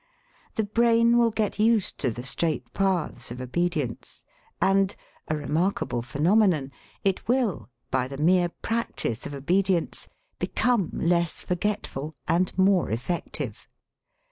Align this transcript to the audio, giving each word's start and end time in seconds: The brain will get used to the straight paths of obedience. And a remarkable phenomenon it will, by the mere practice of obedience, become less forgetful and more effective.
The 0.55 0.63
brain 0.63 1.19
will 1.19 1.29
get 1.29 1.59
used 1.59 1.99
to 1.99 2.09
the 2.09 2.23
straight 2.23 2.73
paths 2.73 3.29
of 3.29 3.39
obedience. 3.39 4.23
And 4.59 4.95
a 5.27 5.37
remarkable 5.37 6.01
phenomenon 6.01 6.71
it 7.03 7.27
will, 7.27 7.69
by 7.91 8.07
the 8.07 8.17
mere 8.17 8.49
practice 8.49 9.27
of 9.27 9.35
obedience, 9.35 10.09
become 10.39 10.89
less 10.93 11.43
forgetful 11.43 12.15
and 12.27 12.57
more 12.57 12.89
effective. 12.89 13.67